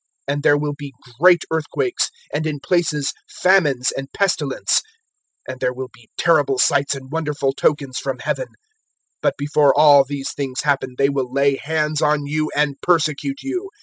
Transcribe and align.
021:011 0.27 0.33
And 0.33 0.41
there 0.43 0.57
will 0.57 0.73
be 0.75 0.93
great 1.19 1.43
earthquakes, 1.51 2.09
and 2.33 2.47
in 2.47 2.59
places 2.59 3.13
famines 3.29 3.91
and 3.91 4.11
pestilence; 4.11 4.81
and 5.47 5.59
there 5.59 5.75
will 5.75 5.89
be 5.93 6.09
terrible 6.17 6.57
sights 6.57 6.95
and 6.95 7.11
wonderful 7.11 7.53
tokens 7.53 7.99
from 7.99 8.17
Heaven. 8.17 8.47
021:012 8.47 8.53
"But 9.21 9.37
before 9.37 9.77
all 9.77 10.03
these 10.03 10.33
things 10.33 10.61
happen 10.63 10.95
they 10.97 11.09
will 11.09 11.31
lay 11.31 11.57
hands 11.57 12.01
on 12.01 12.25
you 12.25 12.49
and 12.55 12.81
persecute 12.81 13.43
you. 13.43 13.69